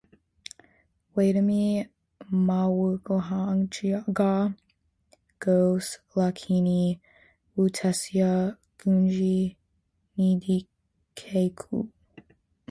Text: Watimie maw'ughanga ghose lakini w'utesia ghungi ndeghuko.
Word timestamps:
Watimie 1.15 1.73
maw'ughanga 2.47 4.33
ghose 5.43 5.91
lakini 6.19 6.79
w'utesia 7.55 8.29
ghungi 8.77 9.39
ndeghuko. 10.33 11.75